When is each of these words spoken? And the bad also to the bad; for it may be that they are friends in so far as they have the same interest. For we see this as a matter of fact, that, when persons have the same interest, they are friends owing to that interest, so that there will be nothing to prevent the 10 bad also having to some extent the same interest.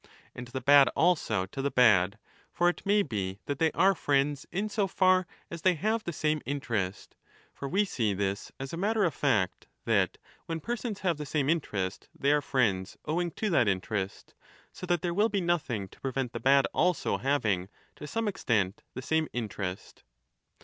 And 0.33 0.47
the 0.47 0.61
bad 0.61 0.87
also 0.95 1.45
to 1.45 1.61
the 1.61 1.69
bad; 1.69 2.17
for 2.51 2.67
it 2.69 2.83
may 2.87 3.03
be 3.03 3.37
that 3.45 3.59
they 3.59 3.71
are 3.73 3.93
friends 3.93 4.47
in 4.51 4.67
so 4.67 4.87
far 4.87 5.27
as 5.51 5.61
they 5.61 5.75
have 5.75 6.05
the 6.05 6.11
same 6.11 6.41
interest. 6.43 7.15
For 7.53 7.69
we 7.69 7.85
see 7.85 8.15
this 8.15 8.51
as 8.59 8.73
a 8.73 8.77
matter 8.77 9.03
of 9.03 9.13
fact, 9.13 9.67
that, 9.85 10.17
when 10.47 10.59
persons 10.59 11.01
have 11.01 11.17
the 11.19 11.25
same 11.27 11.51
interest, 11.51 12.09
they 12.17 12.31
are 12.31 12.41
friends 12.41 12.97
owing 13.05 13.29
to 13.33 13.51
that 13.51 13.67
interest, 13.67 14.33
so 14.71 14.87
that 14.87 15.03
there 15.03 15.13
will 15.13 15.29
be 15.29 15.39
nothing 15.39 15.87
to 15.89 16.01
prevent 16.01 16.33
the 16.33 16.39
10 16.39 16.41
bad 16.45 16.67
also 16.73 17.19
having 17.19 17.69
to 17.95 18.07
some 18.07 18.27
extent 18.27 18.81
the 18.95 19.03
same 19.03 19.27
interest. 19.33 20.01